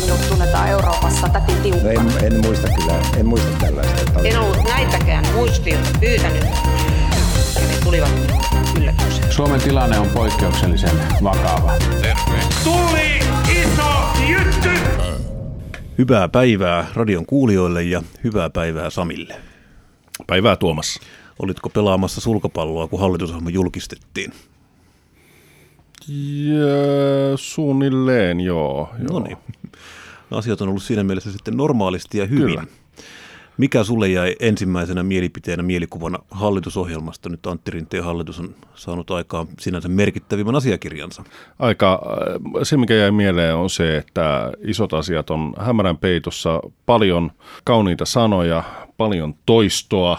[0.00, 1.90] minut tunnetaan Euroopassa tätin No tiukkana.
[2.20, 4.00] en, en muista kyllä, en muista tällaista.
[4.00, 6.44] Että En ollut näitäkään muistiota pyytänyt.
[7.60, 8.10] Ja ne tulivat
[8.78, 9.30] yllätyksenä.
[9.32, 11.72] Suomen tilanne on poikkeuksellisen vakava.
[12.64, 13.18] Tuli
[13.62, 13.92] iso
[14.28, 14.70] jytty!
[15.98, 19.34] Hyvää päivää radion kuulijoille ja hyvää päivää Samille.
[20.26, 21.00] Päivää Tuomas.
[21.38, 24.32] Olitko pelaamassa sulkapalloa, kun hallitusohjelma julkistettiin?
[26.08, 28.88] Ja, suunnilleen, joo.
[28.98, 29.12] joo.
[29.12, 29.36] No niin.
[30.30, 32.46] Asiat on ollut siinä mielessä sitten normaalisti ja hyvin.
[32.46, 32.66] Kyllä.
[33.60, 37.28] Mikä sulle jäi ensimmäisenä mielipiteenä mielikuvana hallitusohjelmasta?
[37.28, 41.24] Nyt Antti Rinteen hallitus on saanut aikaan sinänsä merkittävimmän asiakirjansa.
[41.58, 47.32] Aika, äh, se mikä jäi mieleen on se, että isot asiat on hämärän peitossa, paljon
[47.64, 48.62] kauniita sanoja,
[48.96, 50.18] paljon toistoa,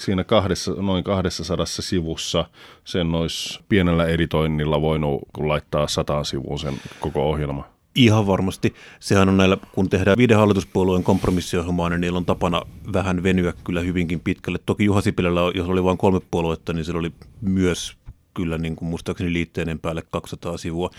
[0.00, 2.44] siinä kahdessa, noin 200 sivussa
[2.84, 7.73] sen olisi pienellä editoinnilla voinut laittaa sataan sivuun sen koko ohjelma.
[7.94, 8.74] Ihan varmasti.
[9.00, 13.80] Sehän on näillä, kun tehdään viiden hallituspuolueen kompromissiohjelmaa, niin niillä on tapana vähän venyä kyllä
[13.80, 14.58] hyvinkin pitkälle.
[14.66, 17.96] Toki Juha Sipilällä, jos oli vain kolme puoluetta, niin sillä oli myös
[18.34, 20.90] kyllä niin kuin muistaakseni liitteinen päälle 200 sivua.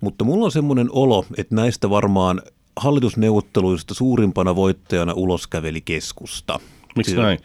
[0.00, 2.42] Mutta mulla on semmoinen olo, että näistä varmaan
[2.76, 6.60] hallitusneuvotteluista suurimpana voittajana ulos käveli keskusta.
[6.96, 7.38] Miksi näin?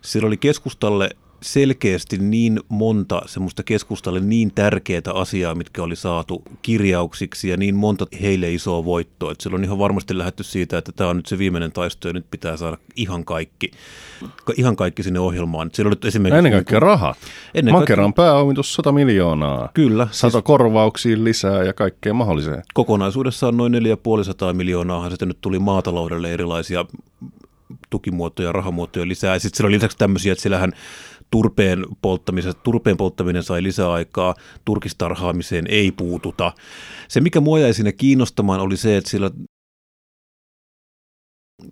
[0.00, 1.10] Siellä oli keskustalle
[1.42, 8.06] selkeästi niin monta semmoista keskustalle niin tärkeää asiaa, mitkä oli saatu kirjauksiksi ja niin monta
[8.22, 9.32] heille isoa voittoa.
[9.32, 12.14] Että siellä on ihan varmasti lähdetty siitä, että tämä on nyt se viimeinen taisto ja
[12.14, 13.70] nyt pitää saada ihan kaikki,
[14.44, 15.66] ka- ihan kaikki sinne ohjelmaan.
[15.66, 16.38] Että Siellä oli nyt esimerkiksi...
[16.38, 17.16] Ennen kaikkea rahat.
[17.54, 19.68] Ennen Makeran pääomitus 100 miljoonaa.
[19.74, 22.62] Kyllä, Sato siis korvauksiin lisää ja kaikkea mahdolliseen.
[22.74, 26.84] kokonaisuudessaan noin 450 miljoonaa, sitten nyt tuli maataloudelle erilaisia
[27.90, 29.34] tukimuotoja, rahamuotoja lisää.
[29.34, 30.72] Ja sitten siellä oli lisäksi tämmöisiä, että siellähän
[31.32, 36.52] turpeen, polttamisesta, turpeen polttaminen sai lisäaikaa, turkistarhaamiseen ei puututa.
[37.08, 39.30] Se, mikä mua jäi siinä kiinnostamaan, oli se, että siellä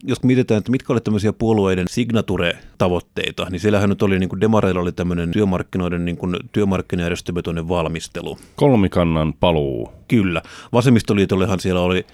[0.04, 4.80] jos mietitään, että mitkä olivat tämmöisiä puolueiden signature-tavoitteita, niin siellähän nyt oli, niin kuin Demareilla
[4.80, 8.38] oli tämmöinen työmarkkinoiden niin kuin työmarkkinajärjestövetoinen valmistelu.
[8.56, 9.92] Kolmikannan paluu.
[10.08, 10.42] Kyllä.
[10.72, 12.06] Vasemmistoliitollehan siellä oli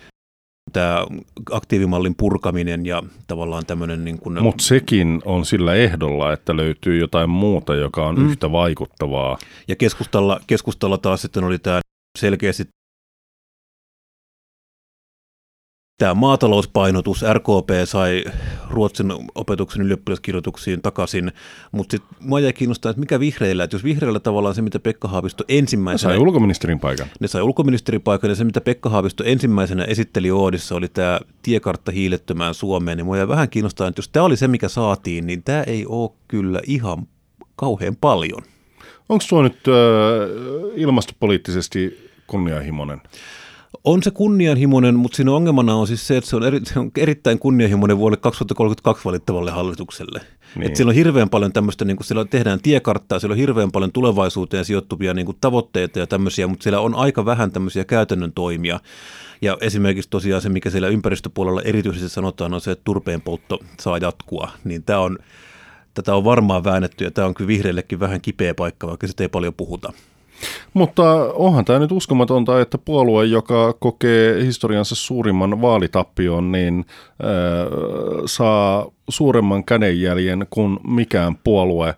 [0.72, 1.06] tämä
[1.50, 7.30] aktiivimallin purkaminen ja tavallaan tämmöinen niin kuin, Mutta sekin on sillä ehdolla, että löytyy jotain
[7.30, 8.28] muuta, joka on mm.
[8.30, 9.38] yhtä vaikuttavaa.
[9.68, 11.80] ja keskustalla, keskustalla taas sitten oli tämä
[12.18, 12.64] selkeästi
[15.98, 18.24] tämä maatalouspainotus, RKP sai
[18.70, 21.32] Ruotsin opetuksen ylioppilaskirjoituksiin takaisin,
[21.72, 25.08] mutta sitten mua jäi kiinnostaa, että mikä vihreillä, että jos vihreillä tavallaan se, mitä Pekka
[25.08, 26.12] Haavisto ensimmäisenä...
[26.12, 27.06] Sai ulkoministerin paikan.
[27.20, 32.54] Ne sai ulkoministeripaikan ja se, mitä Pekka Haavisto ensimmäisenä esitteli Oodissa, oli tämä tiekartta hiilettömään
[32.54, 32.96] Suomeen.
[32.96, 35.86] Niin mua jäi vähän kiinnostaa, että jos tämä oli se, mikä saatiin, niin tämä ei
[35.88, 37.06] ole kyllä ihan
[37.56, 38.42] kauhean paljon.
[39.08, 43.00] Onko tuo nyt ö, ilmastopoliittisesti kunnianhimoinen?
[43.84, 46.90] On se kunnianhimoinen, mutta siinä ongelmana on siis se, että se on, eri, se on
[46.96, 50.18] erittäin kunnianhimoinen vuodelle 2032 valittavalle hallitukselle.
[50.18, 50.60] Niin.
[50.66, 50.76] Niin.
[50.76, 54.64] siellä on hirveän paljon tämmöistä, niin kuin siellä tehdään tiekarttaa, siellä on hirveän paljon tulevaisuuteen
[54.64, 58.80] sijoittuvia niin kuin tavoitteita ja tämmöisiä, mutta siellä on aika vähän tämmöisiä käytännön toimia.
[59.42, 63.98] Ja esimerkiksi tosiaan se, mikä siellä ympäristöpuolella erityisesti sanotaan, on se, että turpeen poltto saa
[63.98, 64.50] jatkua.
[64.64, 65.18] Niin tämä on,
[65.94, 69.28] tätä on varmaan väännetty ja tämä on kyllä vihreillekin vähän kipeä paikka, vaikka sitä ei
[69.28, 69.92] paljon puhuta.
[70.74, 77.26] Mutta onhan tämä nyt uskomatonta, että puolue, joka kokee historiansa suurimman vaalitappion, niin äh,
[78.26, 81.94] saa suuremman kädenjäljen kuin mikään puolue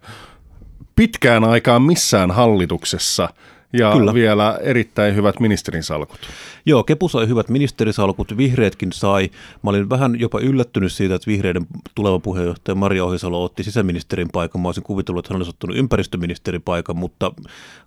[0.97, 3.29] pitkään aikaan missään hallituksessa
[3.73, 4.15] ja Kyllä.
[4.15, 6.21] vielä erittäin hyvät ministerin salkut.
[6.67, 9.31] Joo, Kepu sai hyvät ministerisalkut, vihreätkin sai.
[9.63, 14.61] Mä olin vähän jopa yllättynyt siitä, että vihreiden tuleva puheenjohtaja Maria Ohisalo otti sisäministerin paikan.
[14.61, 17.33] Mä olisin kuvitellut, että hän olisi ottanut ympäristöministerin paikan, mutta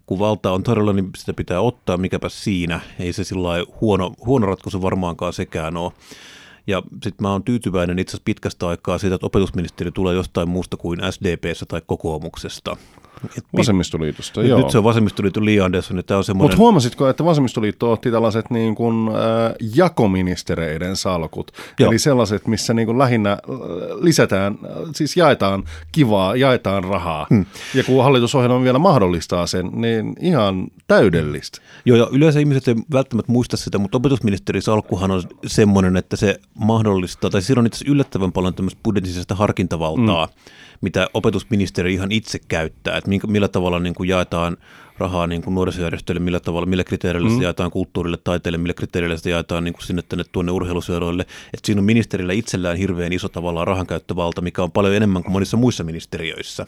[0.06, 2.80] kun valta on tarjolla, niin sitä pitää ottaa, mikäpä siinä.
[3.00, 3.50] Ei se sillä
[3.82, 5.92] huono, huono ratkaisu varmaankaan sekään ole.
[6.68, 10.78] Ja sitten mä oon tyytyväinen itse asiassa pitkästä aikaa siitä, että opetusministeri tulee jostain muusta
[10.78, 12.78] kuin SDPssä tai kokoomuksesta.
[13.38, 14.60] Et Vasemmistoliitosta, nyt, joo.
[14.60, 16.52] nyt se on vasemmistoliiton Li Andersson, ja tämä on semmoinen...
[16.52, 19.14] Mutta huomasitko, että vasemmistoliitto otti tällaiset niin kuin, äh,
[19.76, 21.52] jakoministereiden salkut?
[21.80, 21.90] Joo.
[21.90, 23.38] Eli sellaiset, missä niin kuin lähinnä äh,
[24.02, 27.28] lisätään, äh, siis jaetaan kivaa, jaetaan rahaa.
[27.30, 27.46] Hmm.
[27.74, 31.62] Ja kun hallitusohjelma vielä mahdollistaa sen, niin ihan täydellistä.
[31.86, 36.40] Joo, ja yleensä ihmiset ei välttämättä muista sitä, mutta opetusministerin salkkuhan on semmoinen, että se
[36.54, 40.34] mahdollistaa, tai siinä on itse asiassa yllättävän paljon tämmöistä budjetisesta harkintavaltaa, mm.
[40.82, 44.58] Mitä opetusministeri ihan itse käyttää, että millä tavalla niin kuin jaetaan
[44.98, 47.38] rahaa niin kuin nuorisojärjestöille, millä tavalla, millä kriteereillä mm.
[47.38, 51.66] se jaetaan kulttuurille, taiteelle, millä kriteereillä se jaetaan niin kuin sinne tänne tuonne urheiluseuroille, että
[51.66, 55.84] siinä on ministerillä itsellään hirveän iso tavallaan rahankäyttövalta, mikä on paljon enemmän kuin monissa muissa
[55.84, 56.66] ministeriöissä.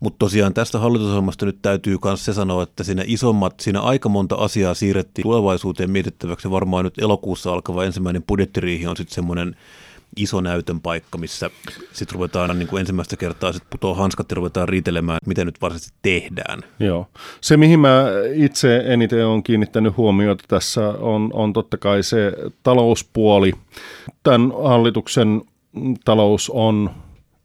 [0.00, 4.34] Mutta tosiaan tästä hallitusohjelmasta nyt täytyy myös se sanoa, että siinä isommat, siinä aika monta
[4.34, 6.50] asiaa siirrettiin tulevaisuuteen mietittäväksi.
[6.50, 9.56] Varmaan nyt elokuussa alkava ensimmäinen budjettiriihi on sitten semmoinen
[10.16, 11.50] iso näytön paikka, missä
[11.92, 15.62] sitten ruvetaan niin kuin ensimmäistä kertaa sit putoo hanskat ja ruvetaan riitelemään, että miten nyt
[15.62, 16.60] varsinaisesti tehdään.
[16.80, 17.08] Joo.
[17.40, 22.32] Se, mihin mä itse eniten olen kiinnittänyt huomiota tässä, on, on totta kai se
[22.62, 23.52] talouspuoli.
[24.22, 25.42] Tämän hallituksen
[26.04, 26.90] talous on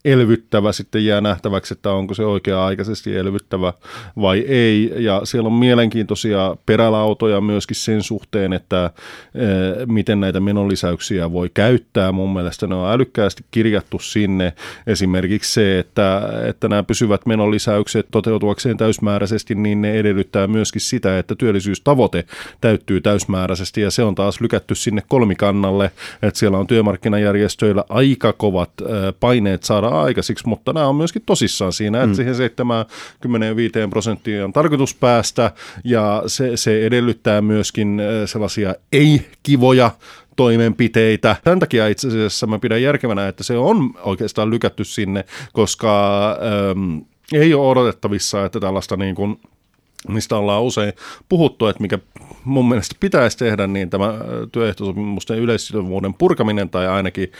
[0.05, 3.73] elvyttävä, sitten jää nähtäväksi, että onko se oikea-aikaisesti elvyttävä
[4.21, 4.93] vai ei.
[4.97, 8.91] Ja siellä on mielenkiintoisia perälautoja myöskin sen suhteen, että
[9.35, 9.39] e,
[9.85, 12.11] miten näitä menolisäyksiä voi käyttää.
[12.11, 14.53] Mun mielestä ne on älykkäästi kirjattu sinne.
[14.87, 21.35] Esimerkiksi se, että, että nämä pysyvät menolisäykset toteutuakseen täysmääräisesti, niin ne edellyttää myöskin sitä, että
[21.35, 22.25] työllisyystavoite
[22.61, 25.91] täyttyy täysmääräisesti ja se on taas lykätty sinne kolmikannalle,
[26.21, 28.83] että siellä on työmarkkinajärjestöillä aika kovat e,
[29.19, 32.15] paineet saada aikaisiksi, mutta nämä on myöskin tosissaan siinä, että mm.
[32.15, 35.51] siihen 75 prosenttia on tarkoitus päästä
[35.83, 39.91] ja se, se edellyttää myöskin äh, sellaisia ei-kivoja
[40.35, 41.35] toimenpiteitä.
[41.43, 46.97] Tämän takia itse asiassa mä pidän järkevänä, että se on oikeastaan lykätty sinne, koska ähm,
[47.33, 49.39] ei ole odotettavissa, että tällaista niin kuin
[50.07, 50.93] mistä ollaan usein
[51.29, 51.99] puhuttu, että mikä
[52.43, 54.13] mun mielestä pitäisi tehdä, niin tämä
[54.51, 57.31] työehtosopimusten yleissitovuuden purkaminen tai ainakin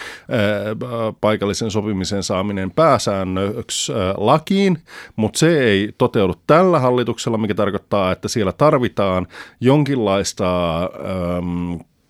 [1.21, 4.77] paikallisen sopimisen saaminen pääsäännöksi lakiin,
[5.15, 9.27] mutta se ei toteudu tällä hallituksella, mikä tarkoittaa, että siellä tarvitaan
[9.62, 10.80] jonkinlaista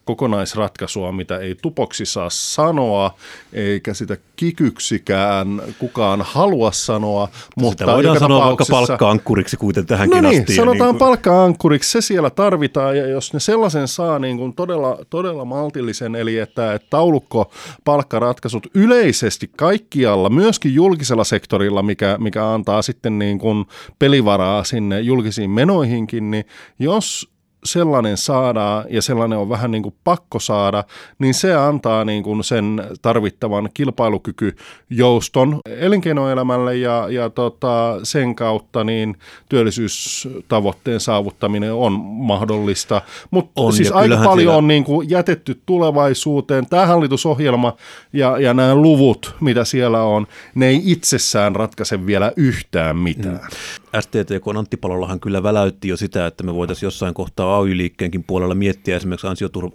[0.05, 3.15] kokonaisratkaisua, mitä ei tupoksi saa sanoa,
[3.53, 7.29] eikä sitä kikyksikään kukaan halua sanoa.
[7.57, 8.73] Mutta sitä voidaan sanoa tapauksessa...
[8.73, 10.55] vaikka palkka-ankkuriksi kuten tähänkin no niin, asti.
[10.55, 10.99] sanotaan niin kuin...
[10.99, 16.37] palkka-ankkuriksi, se siellä tarvitaan, ja jos ne sellaisen saa niin kuin todella, todella maltillisen, eli
[16.37, 17.51] että, että taulukko
[17.85, 23.65] palkkaratkaisut yleisesti kaikkialla, myöskin julkisella sektorilla, mikä, mikä antaa sitten niin kuin
[23.99, 26.45] pelivaraa sinne julkisiin menoihinkin, niin
[26.79, 27.32] jos
[27.65, 30.83] sellainen saadaan ja sellainen on vähän niin kuin pakko saada,
[31.19, 39.17] niin se antaa niin kuin sen tarvittavan kilpailukykyjouston elinkeinoelämälle ja, ja tota, sen kautta niin
[39.49, 43.01] työllisyystavoitteen saavuttaminen on mahdollista.
[43.31, 44.57] Mutta siis aika paljon siellä...
[44.57, 46.65] on niin kuin jätetty tulevaisuuteen.
[46.69, 47.73] Tämä hallitusohjelma
[48.13, 53.35] ja, ja nämä luvut, mitä siellä on, ne ei itsessään ratkaise vielä yhtään mitään.
[53.35, 53.82] Mm.
[54.01, 58.95] STTK Antti Palollahan kyllä väläytti jo sitä, että me voitaisiin jossain kohtaa AY-liikkeenkin puolella miettiä
[58.95, 59.27] esimerkiksi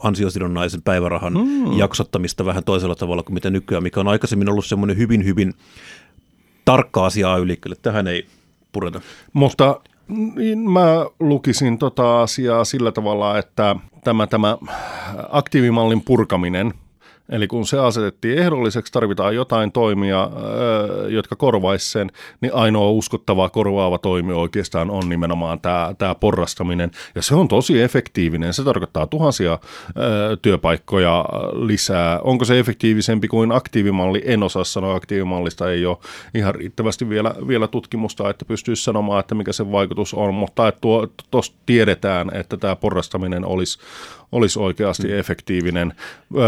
[0.03, 1.79] ansiosidonnaisen päivärahan mm.
[1.79, 5.55] jaksottamista vähän toisella tavalla kuin mitä nykyään, mikä on aikaisemmin ollut semmoinen hyvin, hyvin
[6.65, 7.77] tarkka asia AY-liikkeelle.
[7.83, 8.27] Tähän ei
[8.73, 9.01] pureta.
[9.33, 9.81] Mutta
[10.37, 14.59] niin mä lukisin tota asiaa sillä tavalla, että tämä, tämä
[15.31, 16.75] aktiivimallin purkaminen–
[17.33, 20.31] Eli kun se asetettiin ehdolliseksi, tarvitaan jotain toimia,
[21.09, 22.11] jotka korvaisi sen,
[22.41, 26.91] niin ainoa uskottava korvaava toimi oikeastaan on nimenomaan tämä, tämä porrastaminen.
[27.15, 28.55] Ja se on tosi efektiivinen.
[28.55, 29.59] Se tarkoittaa tuhansia
[30.43, 32.21] työpaikkoja lisää.
[32.21, 34.23] Onko se efektiivisempi kuin aktiivimalli?
[34.25, 34.95] En osaa sanoa.
[34.95, 35.99] Aktiivimallista ei ole
[36.35, 40.35] ihan riittävästi vielä, vielä tutkimusta, että pystyisi sanomaan, että mikä se vaikutus on.
[40.35, 40.73] Mutta
[41.31, 43.79] tuosta tiedetään, että tämä porrastaminen olisi,
[44.33, 45.19] olisi oikeasti mm.
[45.19, 45.93] efektiivinen.
[46.35, 46.41] Ö,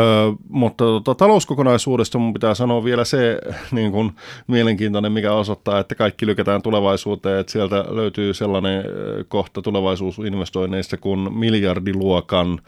[0.49, 3.39] mutta tota, talouskokonaisuudesta mun pitää sanoa vielä se
[3.73, 4.13] niin kun,
[4.47, 8.85] mielenkiintoinen, mikä osoittaa, että kaikki lykätään tulevaisuuteen, että sieltä löytyy sellainen
[9.29, 12.61] kohta tulevaisuusinvestoinneista kuin miljardiluokan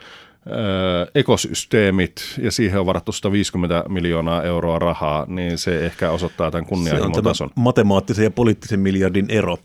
[1.15, 7.23] ekosysteemit ja siihen on varattu 150 miljoonaa euroa rahaa, niin se ehkä osoittaa tämän kunnianhimon
[7.23, 7.51] tason.
[7.55, 9.59] matemaattisen ja poliittisen miljardin ero.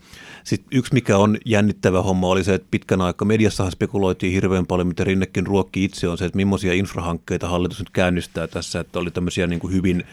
[0.47, 4.87] Sitten yksi, mikä on jännittävä homma, oli se, että pitkän aikaa mediassahan spekuloitiin hirveän paljon,
[4.87, 9.11] mitä Rinnekin ruokki itse on se, että millaisia infrahankkeita hallitus nyt käynnistää tässä, että oli
[9.11, 10.03] tämmöisiä niin kuin hyvin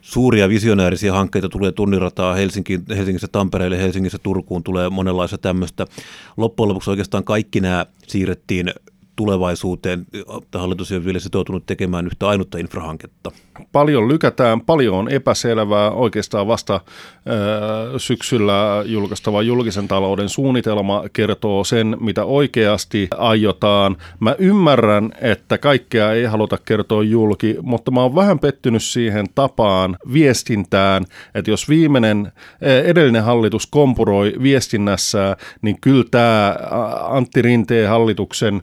[0.00, 5.86] suuria visionäärisiä hankkeita tulee tunnirataa Helsinki, Helsingissä Tampereelle, Helsingissä Turkuun tulee monenlaista tämmöistä.
[6.36, 8.72] Loppujen lopuksi oikeastaan kaikki nämä siirrettiin
[9.18, 10.06] tulevaisuuteen.
[10.54, 13.30] Hallitus ei ole vielä sitoutunut tekemään yhtä ainutta infrahanketta.
[13.72, 15.90] Paljon lykätään, paljon on epäselvää.
[15.90, 16.80] Oikeastaan vasta äh,
[17.96, 23.96] syksyllä julkaistava julkisen talouden suunnitelma kertoo sen, mitä oikeasti aiotaan.
[24.20, 29.96] Mä ymmärrän, että kaikkea ei haluta kertoa julki, mutta mä oon vähän pettynyt siihen tapaan
[30.12, 32.32] viestintään, että jos viimeinen
[32.84, 36.56] edellinen hallitus kompuroi viestinnässä, niin kyllä tämä
[37.08, 38.62] Antti Rinteen hallituksen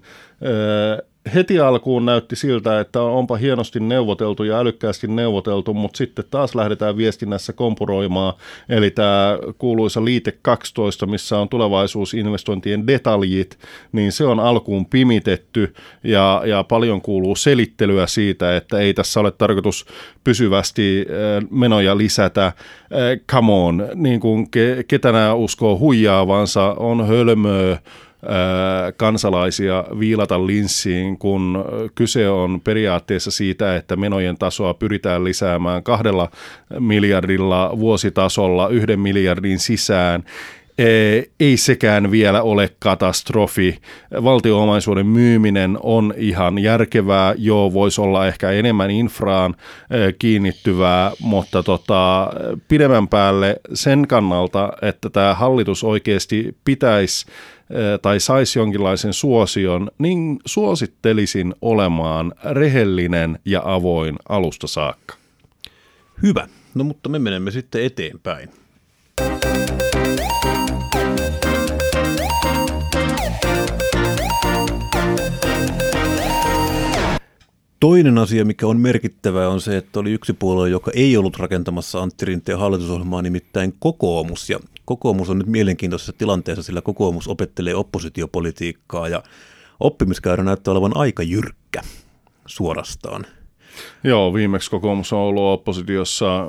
[1.35, 6.97] heti alkuun näytti siltä, että onpa hienosti neuvoteltu ja älykkäästi neuvoteltu, mutta sitten taas lähdetään
[6.97, 8.33] viestinnässä kompuroimaan.
[8.69, 13.57] Eli tämä kuuluisa liite 12, missä on tulevaisuusinvestointien detaljit,
[13.91, 15.73] niin se on alkuun pimitetty
[16.03, 19.85] ja, ja paljon kuuluu selittelyä siitä, että ei tässä ole tarkoitus
[20.23, 21.05] pysyvästi
[21.49, 22.51] menoja lisätä.
[23.31, 24.47] Come on, niin kuin
[24.87, 27.77] ketä nämä uskoo huijaavansa, on hölmöä
[28.97, 31.65] kansalaisia viilata linssiin, kun
[31.95, 36.29] kyse on periaatteessa siitä, että menojen tasoa pyritään lisäämään kahdella
[36.79, 40.23] miljardilla vuositasolla yhden miljardin sisään
[41.39, 43.77] ei sekään vielä ole katastrofi.
[44.23, 49.55] Valtioomaisuuden myyminen on ihan järkevää, joo, voisi olla ehkä enemmän infraan
[50.19, 52.29] kiinnittyvää, mutta tota,
[52.67, 57.25] pidemmän päälle sen kannalta, että tämä hallitus oikeasti pitäisi
[58.01, 65.15] tai saisi jonkinlaisen suosion, niin suosittelisin olemaan rehellinen ja avoin alusta saakka.
[66.23, 66.47] Hyvä.
[66.75, 68.49] No mutta me menemme sitten eteenpäin.
[77.79, 82.01] Toinen asia, mikä on merkittävää, on se, että oli yksi puolue, joka ei ollut rakentamassa
[82.01, 84.49] Antti Rinteen hallitusohjelmaa, nimittäin kokoomus.
[84.49, 89.23] Ja kokoomus on nyt mielenkiintoisessa tilanteessa, sillä kokoomus opettelee oppositiopolitiikkaa ja
[89.79, 91.81] oppimiskäyrä näyttää olevan aika jyrkkä
[92.45, 93.25] suorastaan.
[94.03, 96.45] Joo, viimeksi kokoomus on ollut oppositiossa äh,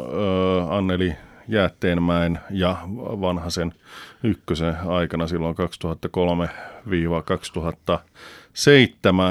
[0.70, 1.12] Anneli
[1.48, 2.76] Jäätteenmäen ja
[3.20, 3.74] Vanhasen
[4.22, 5.60] ykkösen aikana silloin 2003-2007,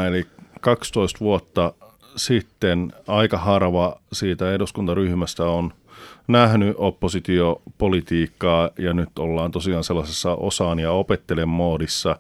[0.08, 0.26] eli
[0.62, 1.74] 12 vuotta
[2.16, 5.74] sitten aika harva siitä eduskuntaryhmästä on
[6.28, 12.16] nähnyt oppositiopolitiikkaa ja nyt ollaan tosiaan sellaisessa osaan ja opettelen moodissa.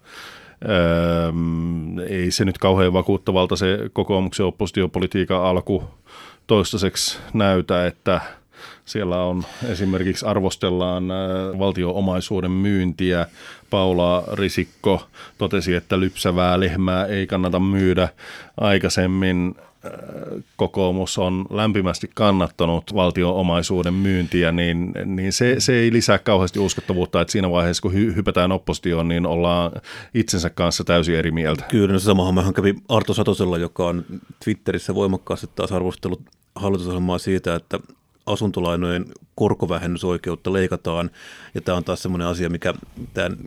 [2.09, 5.83] Ei se nyt kauhean vakuuttavalta se kokoomuksen oppositiopolitiikan alku
[6.47, 8.21] toistaiseksi näytä, että
[8.85, 11.03] siellä on esimerkiksi arvostellaan
[11.59, 13.25] valtioomaisuuden myyntiä.
[13.69, 18.09] Paula Risikko totesi, että lypsävää lehmää ei kannata myydä.
[18.57, 19.55] Aikaisemmin
[20.55, 27.21] kokoomus on lämpimästi kannattanut valtion omaisuuden myyntiä, niin, niin se, se ei lisää kauheasti uskottavuutta,
[27.21, 29.71] että siinä vaiheessa, kun hy, hypätään oppositioon, niin ollaan
[30.13, 31.63] itsensä kanssa täysin eri mieltä.
[31.69, 34.05] Kyllä, no samahan mehän kävi Arto Satosella, joka on
[34.43, 36.21] Twitterissä voimakkaasti taas arvostellut
[36.55, 37.79] hallitusohjelmaa siitä, että
[38.25, 41.09] asuntolainojen korkovähennysoikeutta leikataan,
[41.55, 42.73] ja tämä on taas semmoinen asia, mikä
[43.13, 43.37] tämän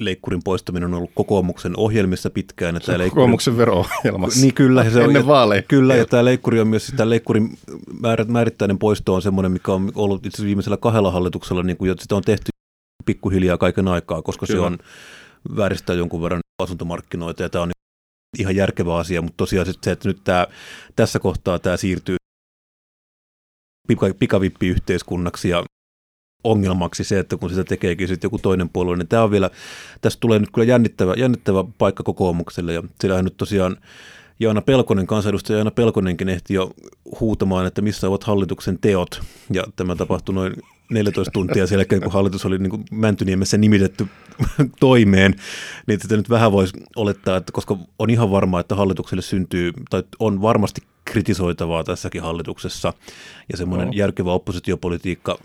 [0.00, 2.76] leikkurin poistaminen on ollut kokoomuksen ohjelmissa pitkään.
[2.76, 3.10] Että se leikkuri...
[3.10, 4.40] kokoomuksen vero-ohjelmassa.
[4.40, 4.90] Niin kyllä.
[4.90, 5.62] Se on, Ennen vaaleja.
[5.62, 7.58] Kyllä, ja tämä leikkuri on myös, tämä leikkurin
[8.26, 12.16] määrittäinen poisto on semmoinen, mikä on ollut itse asiassa viimeisellä kahdella hallituksella, niin kuin, sitä
[12.16, 12.50] on tehty
[13.06, 14.60] pikkuhiljaa kaiken aikaa, koska kyllä.
[14.60, 14.78] se on
[15.56, 17.70] vääristää jonkun verran asuntomarkkinoita, ja tämä on
[18.38, 20.46] ihan järkevä asia, mutta tosiaan se, että nyt tämä,
[20.96, 22.16] tässä kohtaa tämä siirtyy
[24.18, 25.64] pikavippiyhteiskunnaksi ja
[26.44, 29.50] ongelmaksi se, että kun sitä tekeekin sitten joku toinen puolue, niin tämä on vielä,
[30.00, 33.76] tästä tulee nyt kyllä jännittävä, jännittävä paikka kokoomukselle ja siellähän nyt tosiaan
[34.40, 36.70] Jaana Pelkonen, kansanedustaja Jaana Pelkonenkin ehti jo
[37.20, 39.22] huutamaan, että missä ovat hallituksen teot.
[39.52, 40.54] Ja tämä tapahtui noin
[40.90, 44.06] 14 tuntia sen jälkeen, kun hallitus oli niin kuin Mäntyniemessä nimitetty
[44.80, 45.34] toimeen,
[45.86, 50.02] niin tätä nyt vähän voisi olettaa, että koska on ihan varmaa, että hallitukselle syntyy, tai
[50.18, 52.92] on varmasti kritisoitavaa tässäkin hallituksessa,
[53.52, 53.92] ja semmoinen no.
[53.96, 55.38] järkevä oppositiopolitiikka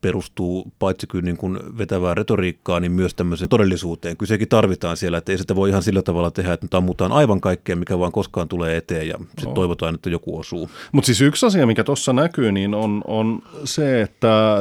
[0.00, 4.16] perustuu paitsi kyllä niin kuin vetävää retoriikkaa, niin myös tämmöiseen todellisuuteen.
[4.16, 7.12] Kyllä sekin tarvitaan siellä, että ei sitä voi ihan sillä tavalla tehdä, että nyt ammutaan
[7.12, 9.52] aivan kaikkea, mikä vaan koskaan tulee eteen ja sitten no.
[9.52, 10.70] toivotaan, että joku osuu.
[10.92, 14.58] Mutta siis yksi asia, mikä tuossa näkyy, niin on, on se, että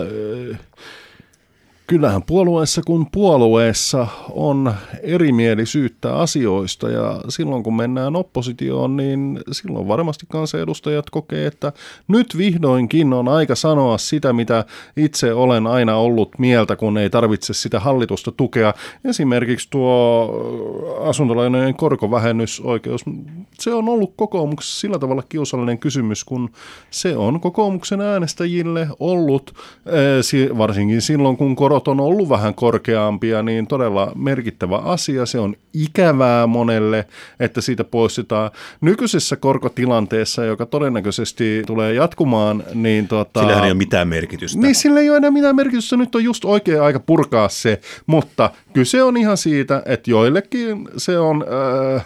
[1.87, 4.73] kyllähän puolueessa kun puolueessa on
[5.03, 11.73] erimielisyyttä asioista ja silloin kun mennään oppositioon, niin silloin varmasti kansanedustajat kokee, että
[12.07, 14.65] nyt vihdoinkin on aika sanoa sitä, mitä
[14.97, 18.73] itse olen aina ollut mieltä, kun ei tarvitse sitä hallitusta tukea.
[19.05, 20.29] Esimerkiksi tuo
[21.03, 23.01] asuntolainojen korkovähennysoikeus,
[23.59, 26.49] se on ollut kokoomuksessa sillä tavalla kiusallinen kysymys, kun
[26.91, 29.53] se on kokoomuksen äänestäjille ollut,
[29.85, 35.25] eh, varsinkin silloin kun korot korot on ollut vähän korkeampia, niin todella merkittävä asia.
[35.25, 37.07] Se on ikävää monelle,
[37.39, 38.51] että siitä poistetaan.
[38.81, 44.59] Nykyisessä korkotilanteessa, joka todennäköisesti tulee jatkumaan, niin tota, Sillähän ei ole mitään merkitystä.
[44.61, 45.97] Niin, sillä ei ole enää mitään merkitystä.
[45.97, 51.19] Nyt on just oikea aika purkaa se, mutta kyse on ihan siitä, että joillekin se
[51.19, 51.45] on...
[51.95, 52.05] Äh,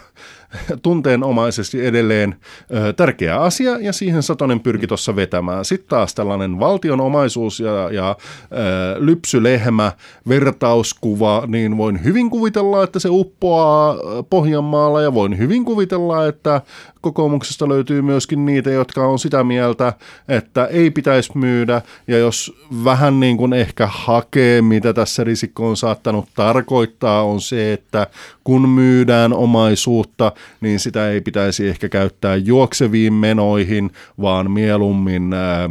[0.82, 2.36] tunteenomaisesti edelleen
[2.74, 5.64] ö, tärkeä asia ja siihen Satonen pyrki tuossa vetämään.
[5.64, 8.16] Sitten taas tällainen valtion omaisuus ja, ja
[8.52, 8.54] ö,
[8.98, 9.92] lypsylehmä,
[10.28, 13.96] vertauskuva, niin voin hyvin kuvitella, että se uppoaa
[14.30, 16.60] Pohjanmaalla ja voin hyvin kuvitella, että
[17.00, 19.92] kokoomuksesta löytyy myöskin niitä, jotka on sitä mieltä,
[20.28, 22.54] että ei pitäisi myydä, ja jos
[22.84, 28.06] vähän niin kuin ehkä hakee, mitä tässä risikko on saattanut tarkoittaa, on se, että
[28.50, 33.90] kun myydään omaisuutta, niin sitä ei pitäisi ehkä käyttää juokseviin menoihin,
[34.20, 35.70] vaan mieluummin ää,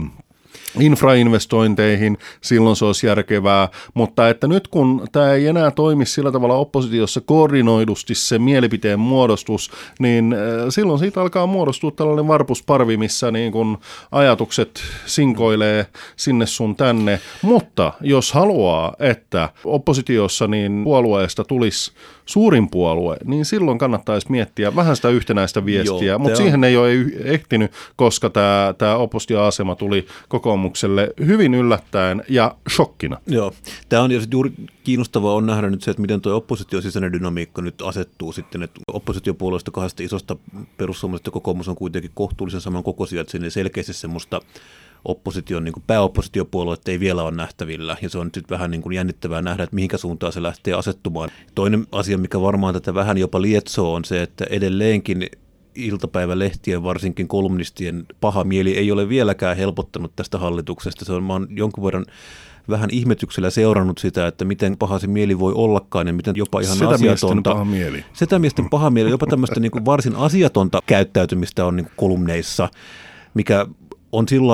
[0.79, 6.55] infrainvestointeihin, silloin se olisi järkevää, mutta että nyt kun tämä ei enää toimi sillä tavalla
[6.55, 13.51] oppositiossa koordinoidusti se mielipiteen muodostus, niin äh, silloin siitä alkaa muodostua tällainen varpusparvi, missä niin
[13.51, 13.77] kun
[14.12, 21.91] ajatukset sinkoilee sinne sun tänne, mutta jos haluaa, että oppositiossa niin puolueesta tulisi
[22.29, 26.91] suurin puolue, niin silloin kannattaisi miettiä vähän sitä yhtenäistä viestiä, mutta siihen ei ole
[27.24, 33.17] ehtinyt, koska tämä, tämä oppositioasema tuli kokoomukselle hyvin yllättäen ja shokkina.
[33.27, 33.53] Joo,
[33.89, 34.51] tämä on juuri
[34.83, 38.79] kiinnostavaa on nähdä nyt se, että miten tuo opposition sisäinen dynamiikka nyt asettuu sitten, että
[38.93, 40.36] oppositiopuolueesta kahdesta isosta
[40.77, 44.41] perussuomalaisesta kokoomus on kuitenkin kohtuullisen saman kokoisia, että sinne selkeästi semmoista
[45.05, 49.41] opposition, niin pääoppositiopuolueet ei vielä ole nähtävillä, ja se on nyt vähän niin kuin jännittävää
[49.41, 51.29] nähdä, että mihinkä suuntaan se lähtee asettumaan.
[51.55, 55.29] Toinen asia, mikä varmaan tätä vähän jopa lietsoo, on se, että edelleenkin
[55.75, 61.05] iltapäivälehtien, varsinkin kolumnistien paha mieli ei ole vieläkään helpottanut tästä hallituksesta.
[61.05, 62.05] Se on, mä oon jonkun verran
[62.69, 66.77] vähän ihmetyksellä seurannut sitä, että miten paha se mieli voi ollakaan ja miten jopa ihan
[66.77, 67.51] Sitä asiatonta.
[67.51, 68.05] paha mieli.
[68.13, 72.69] Sitä miesten paha mieli, jopa tämmöistä niin kuin varsin asiatonta käyttäytymistä on niin kuin kolumneissa,
[73.33, 73.65] mikä
[74.11, 74.53] on sillä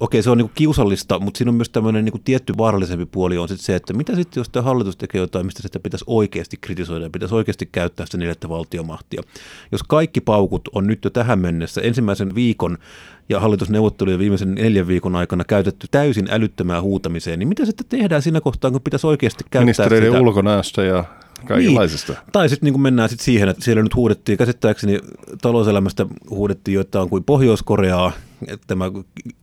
[0.00, 3.48] okei se on niin kiusallista, mutta siinä on myös tämmöinen niin tietty vaarallisempi puoli on
[3.48, 7.04] sit se, että mitä sitten jos tämä hallitus tekee jotain, mistä sitä pitäisi oikeasti kritisoida
[7.04, 9.22] ja pitäisi oikeasti käyttää sitä neljättä valtiomahtia.
[9.72, 12.78] Jos kaikki paukut on nyt jo tähän mennessä ensimmäisen viikon
[13.28, 18.40] ja hallitusneuvottelujen viimeisen neljän viikon aikana käytetty täysin älyttömään huutamiseen, niin mitä sitten tehdään siinä
[18.40, 20.20] kohtaa, kun pitäisi oikeasti käyttää Ministereiden sitä?
[20.20, 21.04] ulkonäöstä ja
[21.46, 22.12] kaikenlaisista.
[22.12, 22.22] Niin.
[22.32, 25.00] Tai sitten niin mennään sit siihen, että siellä nyt huudettiin, käsittääkseni
[25.42, 28.12] talouselämästä huudettiin jotain kuin Pohjois-Koreaa,
[28.46, 28.84] että tämä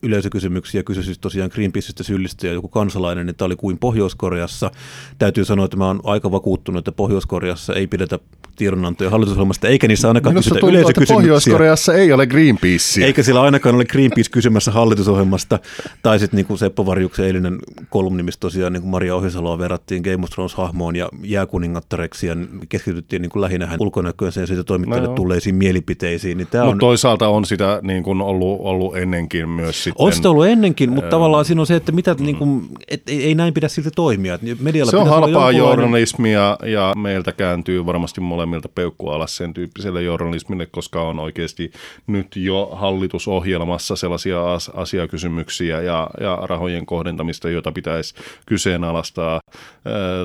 [0.04, 4.72] yleisökysymyksiä kysyi siis tosiaan Greenpeaceista syyllistä ja joku kansalainen, niin tämä oli kuin Pohjois-Koreassa.
[5.18, 8.20] Täytyy sanoa, että mä oon aika vakuuttunut, että Pohjois-Koreassa ei pidetä
[8.56, 11.16] tiedonantoja hallitusohjelmasta, eikä niissä ainakaan Minusta kysytä yleisökysymyksiä.
[11.16, 13.06] Pohjois-Koreassa ei ole Greenpeacea.
[13.06, 15.60] Eikä sillä ainakaan ole Greenpeace kysymässä hallitusohjelmasta.
[16.04, 17.58] Tai sitten niin kuin Seppo Varjuksen eilinen
[17.90, 22.36] kolumni, missä tosiaan niin kuin Maria Ohisaloa verrattiin Game of Thrones-hahmoon ja jääkuningattareksi ja
[22.70, 26.38] keskityttiin niin kuin lähinnä hänen ulkonäköönsä ja siitä toimittajille no tulleisiin mielipiteisiin.
[26.38, 26.78] Niin Mutta on...
[26.78, 30.06] toisaalta on sitä niin kuin ollut, ollut ennenkin myös sitten.
[30.06, 32.25] On sitä ollut ennenkin, mutta tavallaan siinä on se, että mitä, mm.
[32.25, 34.40] niin kuin, et, ei, ei näin pidä silti toimia.
[34.60, 40.66] Medialla se on halpaa journalismia ja meiltä kääntyy varmasti molemmilta peukku alas sen tyyppiselle journalismille,
[40.66, 41.72] koska on oikeasti
[42.08, 44.40] nyt jo hallitusohjelmassa sellaisia
[44.74, 49.40] asiakysymyksiä ja, ja rahojen kohdentamista, joita pitäisi kyseenalaistaa.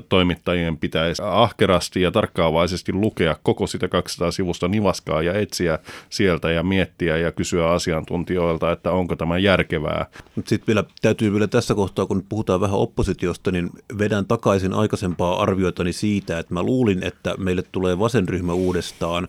[0.09, 5.79] Toimittajien pitäisi ahkerasti ja tarkkaavaisesti lukea koko sitä 200 sivusta nivaskaa ja etsiä
[6.11, 10.07] sieltä ja miettiä ja kysyä asiantuntijoilta, että onko tämä järkevää.
[10.47, 15.93] Sitten vielä täytyy vielä tässä kohtaa, kun puhutaan vähän oppositiosta, niin vedän takaisin aikaisempaa arvioitani
[15.93, 19.29] siitä, että mä luulin, että meille tulee vasenryhmä uudestaan,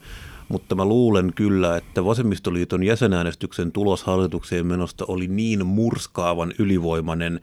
[0.50, 7.39] mutta mä luulen kyllä, että Vasemmistoliiton jäsenäänestyksen tulos hallitukseen menosta oli niin murskaavan ylivoimainen,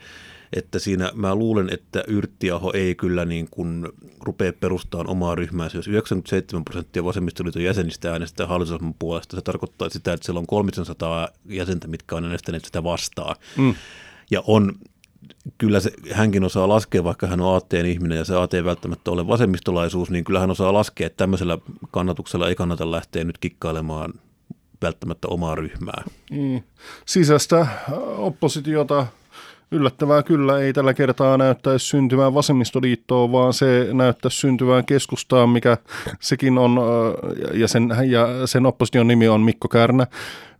[0.53, 3.88] että siinä mä luulen, että Yrttiaho ei kyllä niin kuin
[4.20, 5.68] rupea perustamaan omaa ryhmää.
[5.74, 11.29] Jos 97 prosenttia vasemmistoliiton jäsenistä äänestää hallitusohjelman puolesta, se tarkoittaa sitä, että siellä on 300
[11.46, 13.37] jäsentä, mitkä on äänestäneet sitä vastaan.
[13.57, 13.74] Mm.
[14.31, 14.72] Ja on
[15.59, 19.11] kyllä se, hänkin osaa laskea, vaikka hän on aatteen ihminen ja se aate ei välttämättä
[19.11, 21.59] ole vasemmistolaisuus, niin kyllä hän osaa laskea, että tämmöisellä
[21.90, 24.14] kannatuksella ei kannata lähteä nyt kikkailemaan
[24.83, 26.04] välttämättä omaa ryhmää.
[26.31, 26.62] Mm.
[27.07, 27.66] Sisäistä
[28.16, 29.07] oppositiota
[29.70, 35.76] Yllättävää kyllä ei tällä kertaa näyttäisi syntyvään vasemmistoliittoon, vaan se näyttäisi syntyvään keskustaan, mikä
[36.20, 36.81] sekin on,
[37.52, 40.07] ja sen, ja sen opposition nimi on Mikko Kärnä.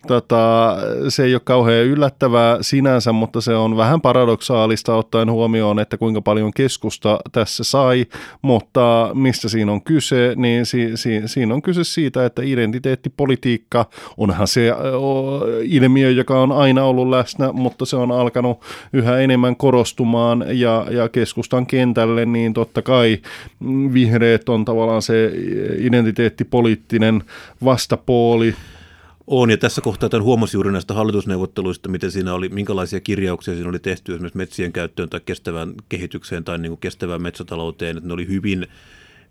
[0.07, 0.77] Tota,
[1.09, 6.21] se ei ole kauhean yllättävää sinänsä, mutta se on vähän paradoksaalista ottaen huomioon, että kuinka
[6.21, 8.07] paljon keskusta tässä sai,
[8.43, 14.49] mutta mistä siinä on kyse, niin si, si, siinä on kyse siitä, että identiteettipolitiikka onhan
[14.49, 18.61] se o, ilmiö, joka on aina ollut läsnä, mutta se on alkanut
[18.93, 23.19] yhä enemmän korostumaan ja, ja keskustan kentälle, niin totta kai
[23.93, 25.33] vihreät on tavallaan se
[25.79, 27.23] identiteettipoliittinen
[27.65, 28.55] vastapuoli,
[29.31, 33.69] on, ja tässä kohtaa tämän huomasi juuri näistä hallitusneuvotteluista, miten siinä oli, minkälaisia kirjauksia siinä
[33.69, 38.15] oli tehty esimerkiksi metsien käyttöön tai kestävään kehitykseen tai niin kuin kestävään metsätalouteen, että ne
[38.15, 38.67] oli hyvin,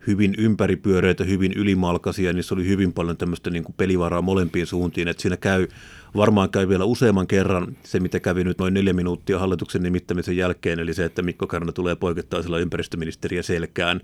[0.08, 5.22] hyvin ympäripyöreitä, hyvin ylimalkaisia, niissä oli hyvin paljon tämmöistä niin kuin pelivaraa molempiin suuntiin, että
[5.22, 5.68] siinä käy
[6.15, 10.80] varmaan käy vielä useamman kerran se, mitä kävi nyt noin neljä minuuttia hallituksen nimittämisen jälkeen,
[10.80, 14.02] eli se, että Mikko Karna tulee poikittaisella ympäristöministeriä selkään.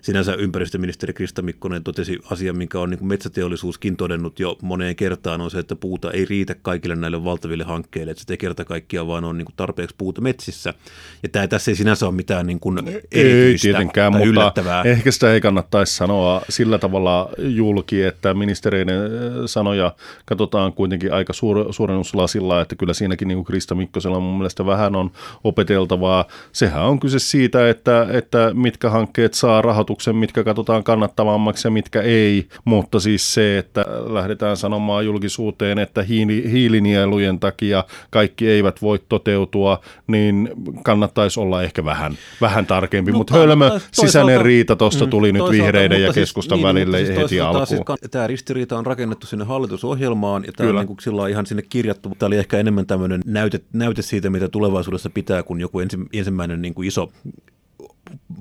[0.00, 5.40] Sinänsä ympäristöministeri Krista Mikkonen totesi asian, minkä on niin kuin metsäteollisuuskin todennut jo moneen kertaan,
[5.40, 9.06] on se, että puuta ei riitä kaikille näille valtaville hankkeille, että se ei kerta kaikkiaan
[9.06, 10.74] vaan on niin kuin tarpeeksi puuta metsissä.
[11.22, 12.78] Ja tämä tässä ei sinänsä ole mitään niin kuin
[13.12, 14.82] erityistä ei tietenkään, tai mutta yllättävää.
[14.82, 18.98] ehkä sitä ei kannattaisi sanoa sillä tavalla julki, että ministereiden
[19.46, 24.66] sanoja katsotaan kuitenkin aika suur, suurennuslasilla, että kyllä siinäkin niin kuin Krista Mikkosella mun mielestä
[24.66, 25.10] vähän on
[25.44, 26.24] opeteltavaa.
[26.52, 32.02] Sehän on kyse siitä, että, että mitkä hankkeet saa rahoituksen, mitkä katsotaan kannattavammaksi ja mitkä
[32.02, 38.98] ei, mutta siis se, että lähdetään sanomaan julkisuuteen, että hiili, hiilinielujen takia kaikki eivät voi
[39.08, 40.50] toteutua, niin
[40.82, 45.50] kannattaisi olla ehkä vähän, vähän tarkempi, no, mutta hölmö sisäinen riita tuosta mm, tuli nyt
[45.50, 47.66] vihreiden ja keskustan siis, välille niin, heti siis alkuun.
[47.66, 51.62] Siis, tämä ristiriita on rakennettu sinne hallitusohjelmaan ja tämä on niin kuin sillä ihan sinne
[51.62, 52.12] kirjattu.
[52.18, 56.62] Tämä oli ehkä enemmän tämmöinen näyte, näyte siitä, mitä tulevaisuudessa pitää, kun joku ensi, ensimmäinen
[56.62, 57.12] niin kuin iso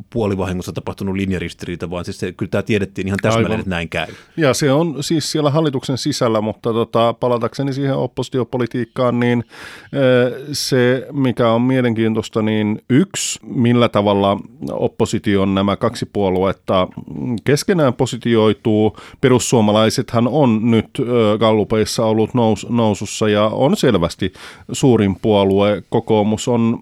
[0.10, 4.08] puolivahingossa tapahtunut linjaristiriita, vaan siis se, kyllä tämä tiedettiin ihan täsmälleen, että näin käy.
[4.38, 9.43] Ja se on siis siellä hallituksen sisällä, mutta tota, palatakseni siihen oppositiopolitiikkaan, niin
[10.51, 14.39] se, mikä on mielenkiintoista, niin yksi, millä tavalla
[14.71, 16.88] opposition nämä kaksi puoluetta
[17.43, 18.97] keskenään positioituu.
[19.21, 20.89] Perussuomalaisethan on nyt
[21.39, 24.34] Gallupeissa ollut nous, nousussa ja on selvästi
[24.71, 25.84] suurin puolue.
[25.89, 26.80] Kokoomus on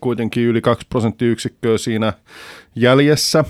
[0.00, 2.12] kuitenkin yli 2 prosenttiyksikköä siinä
[2.76, 3.44] jäljessä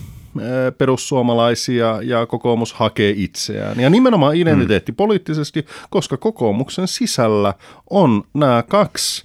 [0.79, 3.81] perussuomalaisia ja kokoomus hakee itseään.
[3.81, 7.55] Ja nimenomaan identiteettipoliittisesti, koska kokoomuksen sisällä
[7.91, 9.25] on nämä kaksi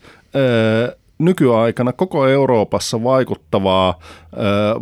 [1.18, 4.00] nykyaikana koko Euroopassa vaikuttavaa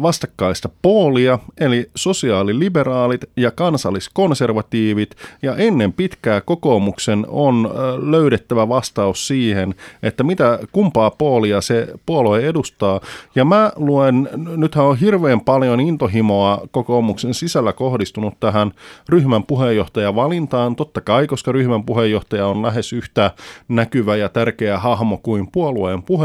[0.02, 7.70] vastakkaista poolia, eli sosiaaliliberaalit ja kansalliskonservatiivit, ja ennen pitkää kokoomuksen on
[8.02, 13.00] löydettävä vastaus siihen, että mitä kumpaa poolia se puolue edustaa.
[13.36, 18.72] Ja mä luen, nythän on hirveän paljon intohimoa kokoomuksen sisällä kohdistunut tähän
[19.10, 23.32] ryhmän puheenjohtajavalintaan, totta kai, koska ryhmän puheenjohtaja on lähes yhtä
[23.68, 26.23] näkyvä ja tärkeä hahmo kuin puolueen puheenjohtaja,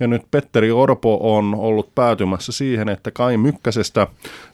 [0.00, 4.06] ja nyt Petteri Orpo on ollut päätymässä siihen, että Kai Mykkäsestä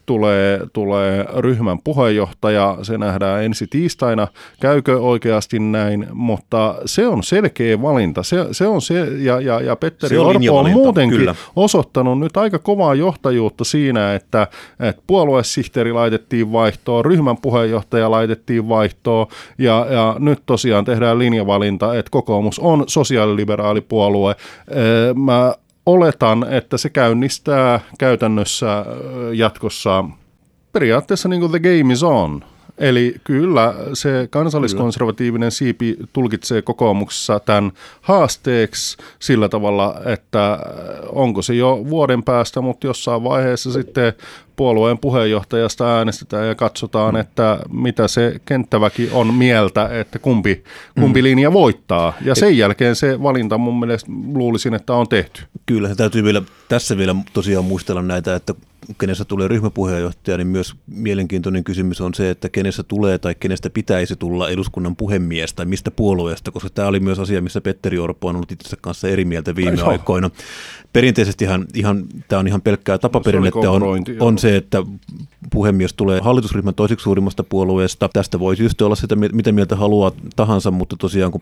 [0.06, 2.78] tulee, tulee ryhmän puheenjohtaja.
[2.82, 4.28] Se nähdään ensi tiistaina.
[4.60, 6.06] Käykö oikeasti näin?
[6.12, 8.22] Mutta se on selkeä valinta.
[8.22, 11.34] Se, se on se, ja, ja, ja Petteri on Orpo on muutenkin kyllä.
[11.56, 14.46] osoittanut nyt aika kovaa johtajuutta siinä, että,
[14.80, 19.26] että puoluesihteeri laitettiin vaihtoon, ryhmän puheenjohtaja laitettiin vaihtoon,
[19.58, 24.36] ja, ja nyt tosiaan tehdään linjavalinta, että kokoomus on sosiaaliliberaalipuolue.
[25.14, 25.54] Mä
[25.86, 28.84] oletan, että se käynnistää käytännössä
[29.32, 30.04] jatkossa
[30.72, 32.44] periaatteessa niin kuin the game is on.
[32.78, 40.58] Eli kyllä se kansalliskonservatiivinen siipi tulkitsee kokoomuksessa tämän haasteeksi sillä tavalla, että
[41.08, 44.12] onko se jo vuoden päästä, mutta jossain vaiheessa sitten
[44.56, 50.64] puolueen puheenjohtajasta äänestetään ja katsotaan, että mitä se kenttäväki on mieltä, että kumpi,
[51.00, 51.24] kumpi mm.
[51.24, 52.12] linja voittaa.
[52.24, 55.42] Ja sen jälkeen se valinta mun mielestä luulisin, että on tehty.
[55.66, 58.54] Kyllä, se täytyy vielä, tässä vielä tosiaan muistella näitä, että
[59.00, 64.16] kenestä tulee ryhmäpuheenjohtaja, niin myös mielenkiintoinen kysymys on se, että kenestä tulee tai kenestä pitäisi
[64.16, 68.36] tulla eduskunnan puhemies tai mistä puolueesta, koska tämä oli myös asia, missä Petteri Orpo on
[68.36, 70.30] ollut itse kanssa eri mieltä viime Ai, aikoina.
[70.94, 73.82] Perinteisesti ihan, ihan, tämä on ihan pelkkää tapaperinnettä, on,
[74.20, 74.82] on se, että
[75.50, 78.08] puhemies tulee hallitusryhmän toiseksi suurimmasta puolueesta.
[78.12, 81.40] Tästä voi just olla sitä, mitä mieltä haluaa tahansa, mutta tosiaan kun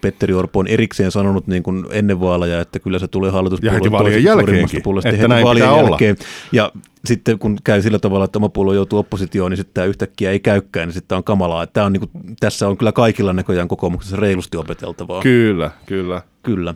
[0.00, 4.28] Petteri Orpo on erikseen sanonut niin kuin ennen vaaleja, että kyllä se tulee hallituspuolueen toiseksi
[4.28, 6.16] suurimmasta puolueesta että näin vaalien jälkeen.
[6.20, 6.28] Olla.
[6.52, 6.72] Ja
[7.04, 10.40] sitten kun käy sillä tavalla, että oma puolue joutuu oppositioon, niin sitten tämä yhtäkkiä ei
[10.40, 11.66] käykään, niin sitten on kamalaa.
[11.66, 15.22] Tämä on niin kuin, tässä on kyllä kaikilla näköjään kokoomuksessa reilusti opeteltavaa.
[15.22, 16.22] Kyllä, kyllä.
[16.42, 16.74] Kyllä.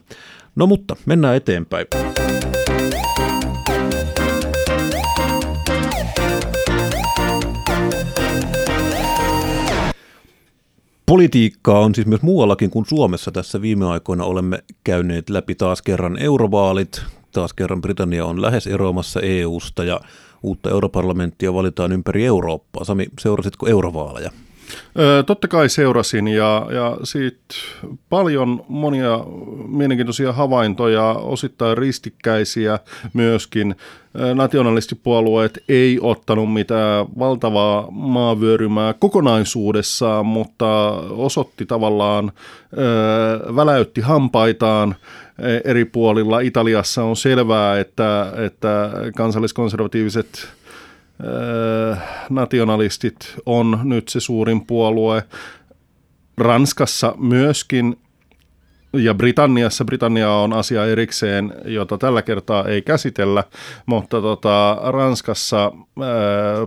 [0.56, 1.86] No mutta, mennään eteenpäin.
[11.06, 13.32] Politiikkaa on siis myös muuallakin kuin Suomessa.
[13.32, 17.02] Tässä viime aikoina olemme käyneet läpi taas kerran eurovaalit.
[17.32, 20.00] Taas kerran Britannia on lähes eroamassa EUsta ja
[20.42, 22.84] uutta europarlamenttia valitaan ympäri Eurooppaa.
[22.84, 24.30] Sami, seurasitko eurovaaleja?
[25.26, 27.54] Totta kai seurasin ja, ja siitä
[28.08, 29.20] paljon monia
[29.68, 32.78] mielenkiintoisia havaintoja, osittain ristikkäisiä
[33.12, 33.76] myöskin.
[34.34, 42.32] Nationalistipuolueet ei ottanut mitään valtavaa maavyörymää kokonaisuudessaan, mutta osoitti tavallaan,
[43.56, 44.94] väläytti hampaitaan
[45.64, 46.40] eri puolilla.
[46.40, 50.48] Italiassa on selvää, että, että kansalliskonservatiiviset
[52.30, 55.22] nationalistit on nyt se suurin puolue.
[56.38, 57.96] Ranskassa myöskin
[58.92, 63.44] ja Britanniassa, Britannia on asia erikseen, jota tällä kertaa ei käsitellä,
[63.86, 65.72] mutta tota, Ranskassa
[66.02, 66.66] ää,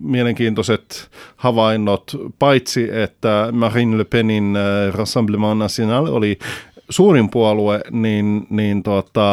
[0.00, 6.38] mielenkiintoiset havainnot, paitsi että Marine Le Penin ää, Rassemblement National oli
[6.90, 9.30] suurin puolue, niin, niin tota,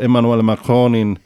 [0.00, 1.18] Emmanuel Macronin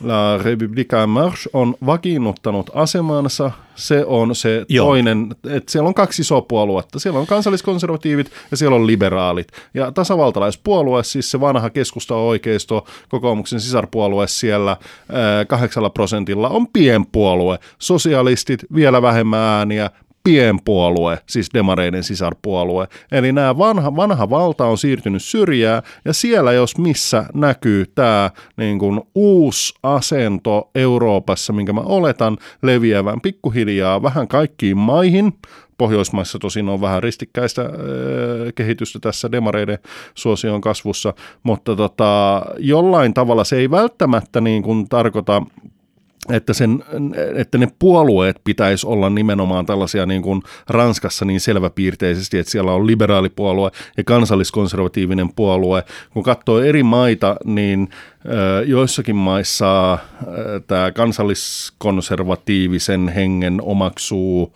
[0.00, 3.50] La République en Marche on vakiinnuttanut asemansa.
[3.74, 4.86] Se on se Joo.
[4.86, 6.98] toinen, että siellä on kaksi isoa puoluetta.
[6.98, 9.48] Siellä on kansalliskonservatiivit ja siellä on liberaalit.
[9.74, 14.76] Ja tasavaltalaispuolue, siis se vanha keskusta oikeisto, kokoomuksen sisarpuolue siellä
[15.48, 17.58] kahdeksalla prosentilla on pienpuolue.
[17.78, 19.90] Sosialistit vielä vähemmän ääniä,
[20.26, 22.88] pienpuolue, siis demareiden sisarpuolue.
[23.12, 28.78] Eli nämä vanha, vanha valta on siirtynyt syrjään ja siellä jos missä näkyy tämä niin
[28.78, 35.32] kuin uusi asento Euroopassa, minkä mä oletan leviävän pikkuhiljaa vähän kaikkiin maihin,
[35.78, 37.68] Pohjoismaissa tosin on vähän ristikkäistä äh,
[38.54, 39.78] kehitystä tässä demareiden
[40.14, 45.42] suosion kasvussa, mutta tota, jollain tavalla se ei välttämättä niin kuin tarkoita
[46.32, 46.84] että, sen,
[47.34, 52.86] että ne puolueet pitäisi olla nimenomaan tällaisia niin kuin Ranskassa niin selväpiirteisesti, että siellä on
[52.86, 55.84] liberaalipuolue ja kansalliskonservatiivinen puolue.
[56.12, 57.88] Kun katsoo eri maita, niin
[58.66, 59.98] Joissakin maissa
[60.66, 64.52] tämä kansalliskonservatiivisen hengen omaksuu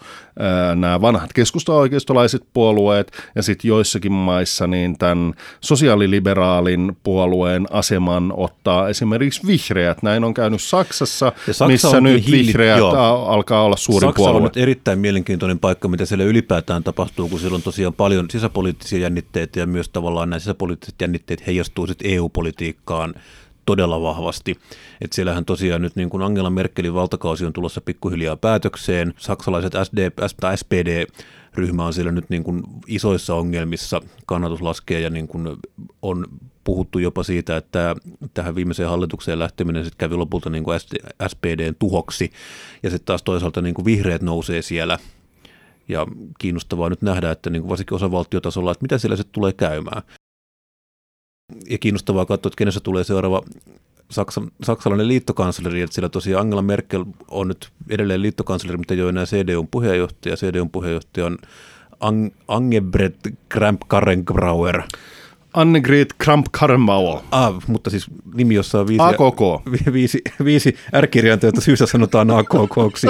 [0.77, 9.47] nämä vanhat keskusta-oikeistolaiset puolueet ja sitten joissakin maissa niin tämän sosiaaliliberaalin puolueen aseman ottaa esimerkiksi
[9.47, 10.03] vihreät.
[10.03, 12.47] Näin on käynyt Saksassa, Saksa missä nyt hiili...
[12.47, 13.27] vihreät Joo.
[13.27, 14.37] alkaa olla suuri Saksa puolue.
[14.37, 18.99] on nyt erittäin mielenkiintoinen paikka, mitä siellä ylipäätään tapahtuu, kun siellä on tosiaan paljon sisäpoliittisia
[18.99, 23.15] jännitteitä ja myös tavallaan nämä sisäpoliittiset jännitteet heijastuu sitten EU-politiikkaan
[23.67, 24.57] todella vahvasti.
[25.01, 29.15] Että siellähän tosiaan nyt niin kuin Angela Merkelin valtakausi on tulossa pikkuhiljaa päätökseen.
[29.19, 30.11] Saksalaiset SD,
[30.57, 31.07] SPD
[31.55, 35.57] ryhmä on siellä nyt niin kuin isoissa ongelmissa, kannatus laskee ja niin kuin
[36.03, 36.27] on
[36.65, 37.97] puhuttu jopa siitä, että
[38.35, 40.81] tähän viimeiseen hallitukseen lähteminen sitten kävi lopulta niin kuin
[41.29, 42.31] SPDn tuhoksi
[42.83, 44.99] ja sitten taas toisaalta niin kuin vihreät nousee siellä
[45.89, 46.07] ja
[46.39, 50.03] kiinnostavaa nyt nähdä, että niin kuin varsinkin osavaltiotasolla, että mitä siellä sitten tulee käymään
[51.71, 53.43] ja kiinnostavaa katsoa, että kenessä tulee seuraava
[54.11, 59.09] Saksa, saksalainen liittokansleri, että siellä tosiaan Angela Merkel on nyt edelleen liittokansleri, mutta ei ole
[59.09, 60.37] enää CDUn puheenjohtaja.
[60.37, 61.39] CDUn puheenjohtaja on
[62.01, 63.17] Ang, Angebret
[63.49, 64.83] Kramp-Karrenbrauer.
[65.55, 67.23] Annegret Kramp-Karrenbauer.
[67.31, 69.41] Ah, mutta siis nimi, jossa on viisi, AKK.
[69.93, 73.07] viisi, viisi R-kirjainta, joita syystä sanotaan AKKksi.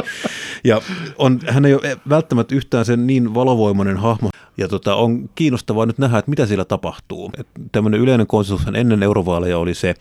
[0.64, 0.81] Ja
[1.18, 5.98] on, hän ei ole välttämättä yhtään sen niin valovoimainen hahmo, ja tota, on kiinnostavaa nyt
[5.98, 7.31] nähdä, että mitä siellä tapahtuu.
[7.38, 9.94] Et tämmöinen yleinen konsensus ennen eurovaaleja oli se,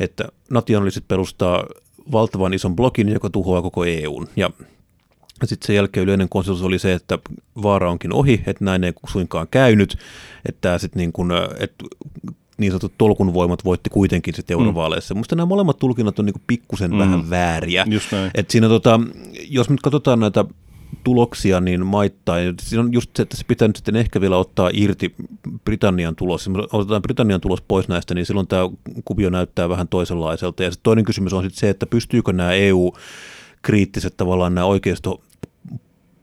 [0.00, 1.64] että nationalistit perustaa
[2.12, 4.28] valtavan ison blokin, joka tuhoaa koko EUn.
[4.36, 4.50] Ja
[5.46, 7.18] sitten sen jälkeen yleinen konsensus oli se, että
[7.62, 9.98] vaara onkin ohi, että näin ei suinkaan käynyt,
[10.48, 11.84] että sitten niin kuin, että
[12.58, 15.14] niin sanotut tolkun voimat voitti kuitenkin sitten eurovaaleissa.
[15.14, 15.18] Mm.
[15.18, 16.98] Musta nämä molemmat tulkinnat on niin pikkusen mm.
[16.98, 17.84] vähän vääriä.
[18.34, 19.00] Et siinä tota,
[19.48, 20.44] jos nyt katsotaan näitä
[21.04, 22.54] tuloksia niin maittain.
[22.60, 25.14] Siinä on just se, että se pitää nyt sitten ehkä vielä ottaa irti
[25.64, 26.46] Britannian tulos.
[26.46, 28.70] Jos otetaan Britannian tulos pois näistä, niin silloin tämä
[29.04, 30.62] kuvio näyttää vähän toisenlaiselta.
[30.62, 35.20] Ja sitten toinen kysymys on sitten se, että pystyykö nämä EU-kriittiset tavallaan nämä oikeisto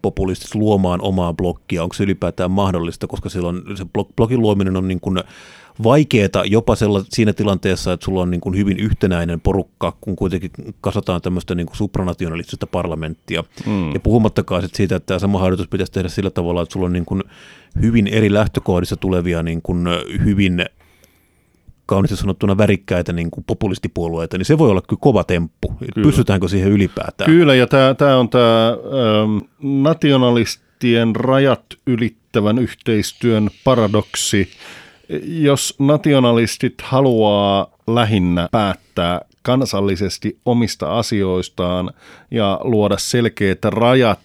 [0.01, 3.85] populistit luomaan omaa blokkia, onko se ylipäätään mahdollista, koska silloin se
[4.15, 5.23] blogin luominen on niin kuin
[5.83, 10.51] vaikeaa jopa sella, siinä tilanteessa, että sulla on niin kuin hyvin yhtenäinen porukka, kun kuitenkin
[10.81, 13.43] kasataan tämmöistä niin kuin supranationalistista parlamenttia.
[13.65, 13.93] Mm.
[13.93, 16.93] Ja puhumattakaan sit siitä, että tämä sama harjoitus pitäisi tehdä sillä tavalla, että sulla on
[16.93, 17.23] niin kuin
[17.81, 19.88] hyvin eri lähtökohdissa tulevia niin kuin
[20.25, 20.65] hyvin
[21.89, 25.67] kauniisti sanottuna värikkäitä niin kuin populistipuolueita, niin se voi olla kyllä kova temppu.
[25.67, 26.04] Kyllä.
[26.08, 27.32] Pystytäänkö siihen ylipäätään?
[27.32, 29.38] Kyllä, ja tämä on tämä ähm,
[29.84, 34.49] nationalistien rajat ylittävän yhteistyön paradoksi,
[35.23, 41.91] jos nationalistit haluaa lähinnä päättää kansallisesti omista asioistaan
[42.32, 44.19] ja luoda selkeät rajat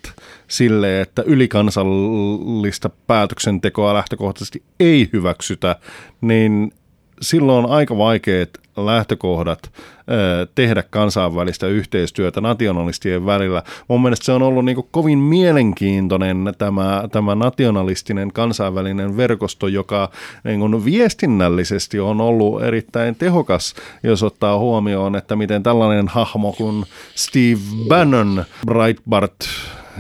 [0.48, 5.76] sille, että ylikansallista päätöksentekoa lähtökohtaisesti ei hyväksytä,
[6.20, 6.72] niin
[7.20, 9.70] silloin on aika vaikeat lähtökohdat
[10.54, 13.62] tehdä kansainvälistä yhteistyötä nationalistien välillä.
[13.88, 20.10] Mun mielestä se on ollut niin kovin mielenkiintoinen tämä, tämä nationalistinen kansainvälinen verkosto, joka
[20.44, 27.60] niin viestinnällisesti on ollut erittäin tehokas, jos ottaa huomioon, että miten tällainen hahmo kuin Steve
[27.88, 29.36] Bannon Breitbart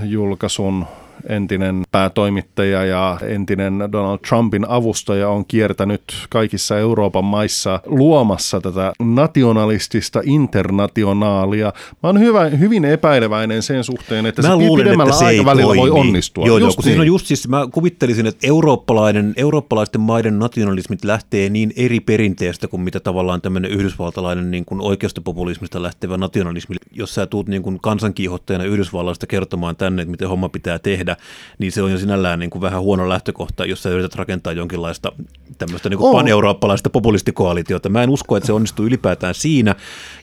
[0.04, 0.86] julkaisun
[1.28, 10.20] entinen päätoimittaja ja entinen Donald Trumpin avustaja on kiertänyt kaikissa Euroopan maissa luomassa tätä nationalistista
[10.24, 11.72] internationaalia.
[12.02, 15.66] Mä oon hyvä, hyvin epäileväinen sen suhteen, että Mä se luulen, pidemmällä että se aikavälillä
[15.76, 16.00] voi toimi.
[16.08, 16.46] onnistua.
[16.46, 17.00] Joo, joo, Just kun siis niin.
[17.00, 22.80] on just siis, mä kuvittelisin, että eurooppalainen, eurooppalaisten maiden nationalismit lähtee niin eri perinteestä kuin
[22.80, 26.76] mitä tavallaan tämmöinen yhdysvaltalainen niin kuin oikeistopopulismista lähtevä nationalismi.
[26.92, 31.13] Jos sä tuut niin kuin kansankiihottajana Yhdysvalloista kertomaan tänne, että miten homma pitää tehdä,
[31.58, 35.12] niin se on jo sinällään niin kuin vähän huono lähtökohta, jos sä yrität rakentaa jonkinlaista
[35.58, 37.88] tämmöistä niin kuin pan-eurooppalaista populistikoalitiota.
[37.88, 39.74] Mä en usko, että se onnistuu ylipäätään siinä,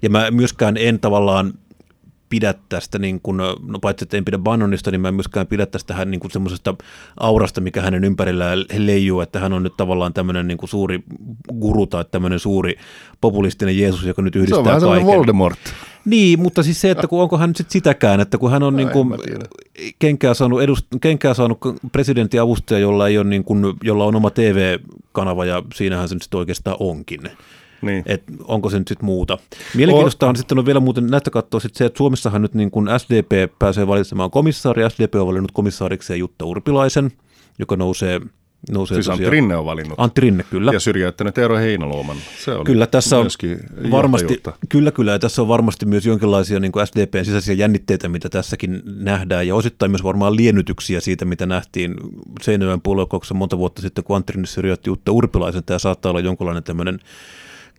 [0.01, 1.53] ja mä myöskään en tavallaan
[2.31, 5.65] pidä tästä, niin kuin, no paitsi että en pidä Bannonista, niin mä en myöskään pidä
[5.65, 6.75] tästä hän niin kuin semmoisesta
[7.19, 11.03] aurasta, mikä hänen ympärillään leijuu, että hän on nyt tavallaan tämmöinen niin kuin suuri
[11.59, 12.75] guru tai tämmöinen suuri
[13.21, 15.05] populistinen Jeesus, joka nyt Se on yhdistää vähän kaiken.
[15.05, 15.59] Voldemort.
[16.05, 18.75] Niin, mutta siis se, että kun onko hän nyt sit sitäkään, että kun hän on
[18.75, 19.13] niin kuin
[19.99, 21.59] kenkää saanut, edust, kenkää saanut
[21.91, 26.21] presidentin avustaja, jolla, ei ole niin kuin, jolla on oma TV-kanava ja siinähän se nyt
[26.21, 27.21] sitten oikeastaan onkin.
[27.81, 28.03] Niin.
[28.05, 29.37] Et onko se nyt sitten muuta.
[29.75, 32.89] Mielenkiintoista on sitten on vielä muuten näistä katsoa sit se, että Suomessahan nyt niin kun
[32.97, 37.11] SDP pääsee valitsemaan komissaari, SDP on valinnut komissaarikseen Jutta Urpilaisen,
[37.59, 38.21] joka nousee,
[38.69, 39.93] nousee Siis Antti Rinne on valinnut.
[39.97, 40.71] Antti Rinne, kyllä.
[40.71, 42.17] Ja syrjäyttänyt Eero Heinäluoman.
[42.39, 43.25] Se oli Kyllä tässä on
[43.91, 44.67] varmasti, johtajuutta.
[44.69, 48.81] kyllä, kyllä, ja tässä on varmasti myös jonkinlaisia niin kuin SDPn sisäisiä jännitteitä, mitä tässäkin
[48.85, 51.95] nähdään, ja osittain myös varmaan liennytyksiä siitä, mitä nähtiin
[52.41, 56.63] Seinäjoen puoluekokouksessa monta vuotta sitten, kun Antti Rinne syrjäytti Jutta Urpilaisen, tämä saattaa olla jonkinlainen
[56.63, 56.99] tämmöinen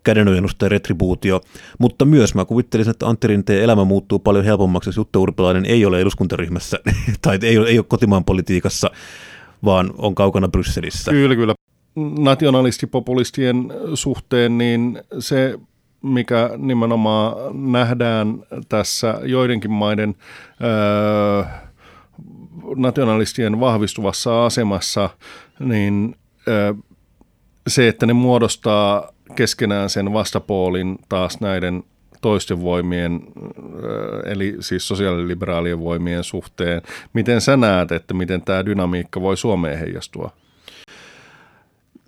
[0.04, 1.40] kädenojennus tai retribuutio,
[1.78, 5.84] mutta myös mä kuvittelisin, että Antti Rinteen elämä muuttuu paljon helpommaksi, jos Jutta Urpilainen ei
[5.84, 6.78] ole eduskuntaryhmässä
[7.22, 8.90] tai ei ole, ei ole kotimaan politiikassa,
[9.64, 11.10] vaan on kaukana Brysselissä.
[11.10, 11.54] Kyllä, kyllä.
[12.18, 15.58] Nationalistipopulistien suhteen, niin se,
[16.02, 17.34] mikä nimenomaan
[17.72, 20.14] nähdään tässä joidenkin maiden
[20.62, 21.44] öö,
[22.76, 25.10] nationalistien vahvistuvassa asemassa,
[25.60, 26.16] niin
[26.48, 26.74] öö,
[27.68, 31.84] se, että ne muodostaa keskenään sen vastapuolin taas näiden
[32.22, 33.20] toisten voimien,
[33.84, 36.82] ö, eli siis sosiaaliliberaalien voimien suhteen.
[37.12, 40.30] Miten sä näet, että miten tämä dynamiikka voi Suomeen heijastua?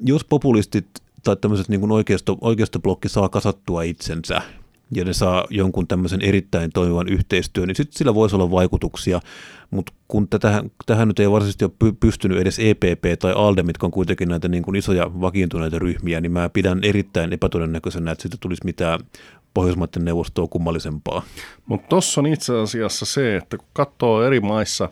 [0.04, 0.86] jos populistit
[1.24, 4.42] tai tämmöiset niin oikeisto, oikeistoblokki saa kasattua itsensä
[4.90, 9.20] ja ne saa jonkun tämmöisen erittäin toimivan yhteistyön, niin sitten sillä voisi olla vaikutuksia,
[9.70, 13.86] mutta kun tätähän, tähän nyt ei varsinaisesti ole py- pystynyt edes EPP tai ALDE, mitkä
[13.86, 18.36] on kuitenkin näitä niin kuin isoja vakiintuneita ryhmiä, niin mä pidän erittäin epätodennäköisenä, että siitä
[18.40, 19.00] tulisi mitään
[19.54, 21.22] Pohjoismaiden neuvostoa kummallisempaa.
[21.66, 24.88] Mutta tuossa on itse asiassa se, että kun katsoo eri maissa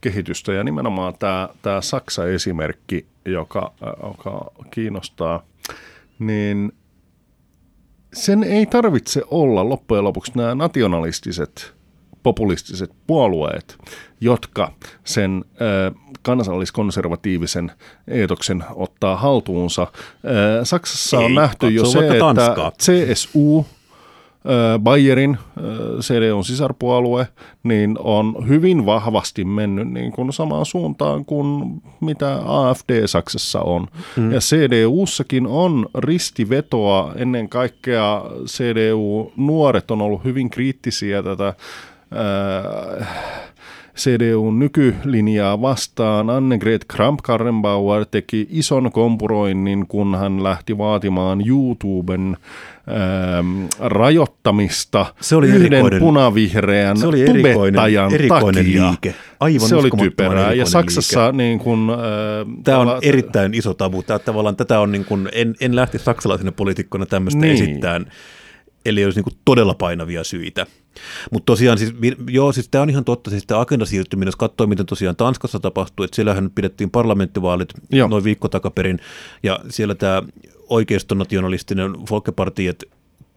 [0.00, 5.42] kehitystä ja nimenomaan tämä, Saksa-esimerkki, joka, äh, joka kiinnostaa,
[6.18, 6.72] niin
[8.12, 11.74] sen ei tarvitse olla loppujen lopuksi nämä nationalistiset,
[12.22, 13.78] populistiset puolueet,
[14.20, 14.72] jotka
[15.04, 15.92] sen ö,
[16.22, 17.72] kansalliskonservatiivisen
[18.08, 19.86] eetoksen ottaa haltuunsa.
[20.60, 22.72] Ö, Saksassa on Ei, nähty jo se, että Tanskaa.
[22.72, 23.66] CSU,
[24.78, 27.28] Bayerin, ö, CDUn sisarpuolue,
[27.62, 31.64] niin on hyvin vahvasti mennyt niin kuin samaan suuntaan kuin
[32.00, 33.86] mitä AFD Saksassa on.
[34.16, 34.32] Mm.
[34.32, 41.54] Ja CDUssakin on ristivetoa, ennen kaikkea CDU-nuoret on ollut hyvin kriittisiä tätä
[42.14, 43.06] ää,
[44.00, 46.30] CDUn nykylinjaa vastaan.
[46.30, 52.36] Annegret Kramp-Karrenbauer teki ison kompuroinnin, kun hän lähti vaatimaan YouTuben
[52.88, 58.88] ähm, rajoittamista Se oli yhden erikoinen- punavihreän Se oli erikoinen, tubettajan erikoinen takia.
[58.90, 59.14] liike.
[59.40, 60.52] Aivan se oli typerää.
[60.52, 61.36] Ja Saksassa liike.
[61.36, 64.02] niin kun, äh, Tämä on tava- erittäin iso tabu.
[64.02, 67.52] Tämä, tavallaan, tätä on niin kuin, en, en lähti saksalaisena poliitikkona tämmöistä niin.
[67.54, 68.06] esittämään,
[68.90, 70.66] eli olisi niin todella painavia syitä.
[71.30, 71.94] Mutta tosiaan, siis,
[72.30, 76.04] joo, siis tämä on ihan totta, siis tämä agendasiirtyminen, jos katsoo, miten tosiaan Tanskassa tapahtui,
[76.04, 78.08] että siellähän pidettiin parlamenttivaalit joo.
[78.08, 79.00] noin viikko takaperin,
[79.42, 80.22] ja siellä tämä
[80.68, 82.84] oikeistonationalistinen Folkepartiet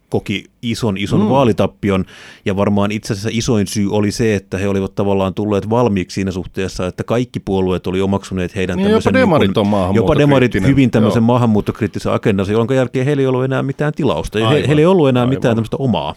[0.08, 1.28] koki ison, ison mm.
[1.28, 2.04] vaalitappion,
[2.44, 6.30] ja varmaan itse asiassa isoin syy oli se, että he olivat tavallaan tulleet valmiiksi siinä
[6.30, 9.10] suhteessa, että kaikki puolueet oli omaksuneet heidän Niin, tämmöisen...
[9.10, 10.30] jopa demarit niin on kuin- maahanmuuttokriittinen.
[10.30, 11.26] Jopa demarit hyvin tämmöisen Joo.
[11.26, 14.38] maahanmuuttokriittisen agendansa, jolloin jälkeen heillä ei ollut enää mitään tilausta.
[14.38, 15.34] He, Aivan, heillä ei ollut enää aivan.
[15.34, 16.14] mitään tämmöistä omaa.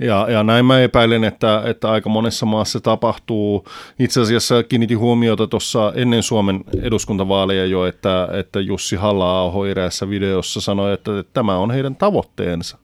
[0.00, 3.64] Ja, ja näin mä epäilen, että, että aika monessa maassa tapahtuu.
[3.98, 10.60] Itse asiassa kiinnitin huomiota tuossa ennen Suomen eduskuntavaaleja jo, että, että Jussi halla eräässä videossa
[10.60, 12.78] sanoi, että, että tämä on heidän tavoitteensa.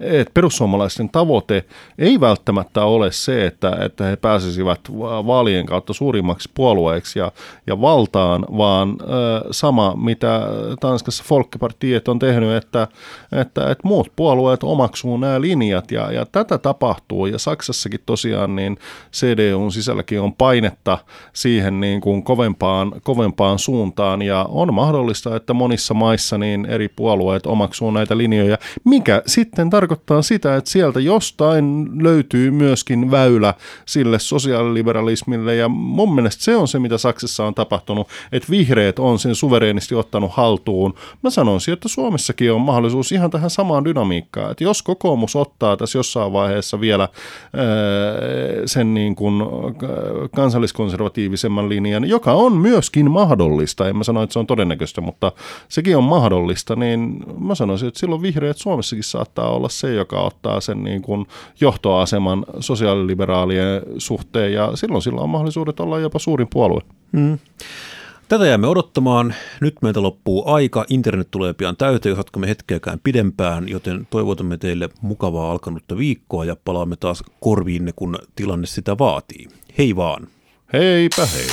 [0.00, 1.64] Että perussuomalaisten tavoite
[1.98, 4.80] ei välttämättä ole se, että, että he pääsisivät
[5.26, 7.32] vaalien kautta suurimmaksi puolueeksi ja,
[7.66, 9.04] ja valtaan, vaan ö,
[9.50, 10.40] sama, mitä
[10.80, 12.88] Tanskassa Folkepartiet on tehnyt, että,
[13.32, 17.26] että, että muut puolueet omaksuu nämä linjat ja, ja tätä tapahtuu.
[17.26, 18.78] Ja Saksassakin tosiaan niin
[19.12, 20.98] CDUn sisälläkin on painetta
[21.32, 24.22] siihen niin kuin kovempaan, kovempaan suuntaan.
[24.22, 29.87] Ja on mahdollista, että monissa maissa niin eri puolueet omaksuu näitä linjoja, mikä sitten tarkoittaa
[30.20, 33.54] sitä, että sieltä jostain löytyy myöskin väylä
[33.86, 39.18] sille sosiaaliliberalismille ja mun mielestä se on se, mitä Saksassa on tapahtunut, että vihreät on
[39.18, 40.94] sen suvereenisti ottanut haltuun.
[41.22, 45.98] Mä sanoisin, että Suomessakin on mahdollisuus ihan tähän samaan dynamiikkaan, että jos kokoomus ottaa tässä
[45.98, 47.08] jossain vaiheessa vielä
[48.66, 49.42] sen niin kuin
[50.34, 55.32] kansalliskonservatiivisemman linjan, joka on myöskin mahdollista, en mä sano, että se on todennäköistä, mutta
[55.68, 60.60] sekin on mahdollista, niin mä sanoisin, että silloin vihreät Suomessakin saattaa olla se, joka ottaa
[60.60, 61.26] sen niin kuin
[61.60, 66.80] johtoaseman sosiaaliliberaalien suhteen, ja silloin sillä on mahdollisuudet olla jopa suurin puolue.
[67.16, 67.38] Hmm.
[68.28, 69.34] Tätä jäämme odottamaan.
[69.60, 70.84] Nyt meiltä loppuu aika.
[70.90, 76.56] Internet tulee pian täyteen, jos me hetkeäkään pidempään, joten toivotamme teille mukavaa alkanutta viikkoa ja
[76.64, 79.48] palaamme taas korviinne, kun tilanne sitä vaatii.
[79.78, 80.26] Hei vaan!
[80.72, 81.46] Heipä hei!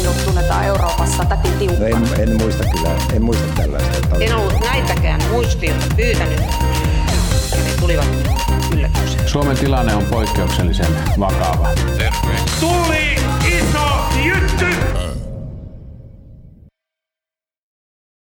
[0.00, 1.78] Minut tunnetaan Euroopassa täti tiukka.
[1.78, 4.16] No en, en muista kyllä, en muista tällaista.
[4.20, 6.40] En ollut näitäkään muistilta pyytänyt
[7.58, 8.06] ja ne tulivat
[8.74, 9.28] yllätykseen.
[9.28, 11.68] Suomen tilanne on poikkeuksellisen vakava.
[11.98, 12.36] Terve.
[12.60, 13.14] Tuli
[13.46, 13.88] iso
[14.24, 15.03] jytty!